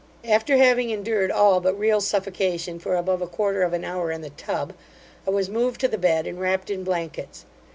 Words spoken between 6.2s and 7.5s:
and wrapped in blankets.